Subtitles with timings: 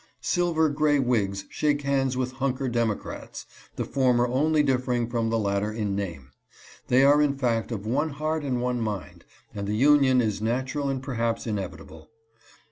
[0.23, 5.71] Silver Gray "Whigs shake hands with Hunker Democrats, the former only differing from the latter
[5.71, 6.31] in name.
[6.87, 10.89] They are in fact of one heart and one mind, and the union is natural
[10.89, 12.09] and perhaps inevitable.